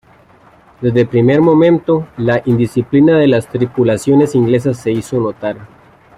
Desde 0.81 1.01
el 1.01 1.07
primer 1.07 1.41
momento, 1.41 2.07
la 2.17 2.41
indisciplina 2.45 3.19
de 3.19 3.27
las 3.27 3.47
tripulaciones 3.47 4.33
inglesas 4.33 4.77
se 4.77 4.91
hizo 4.91 5.19
notar. 5.19 5.57